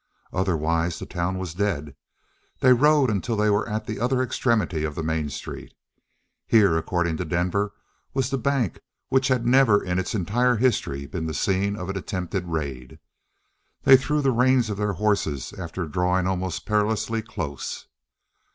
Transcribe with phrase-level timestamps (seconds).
[0.33, 1.95] Otherwise the town was dead.
[2.59, 5.75] They rode until they were at the other extremity of the main street.
[6.47, 7.73] Here, according to Denver,
[8.11, 8.79] was the bank
[9.09, 12.97] which had never in its entire history been the scene of an attempted raid.
[13.83, 17.85] They threw the reins of their horses after drawing almost perilously close.